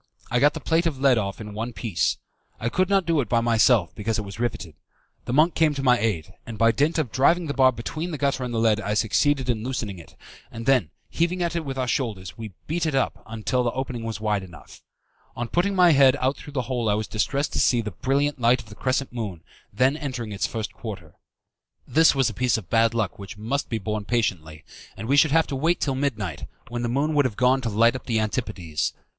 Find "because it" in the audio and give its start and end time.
3.93-4.23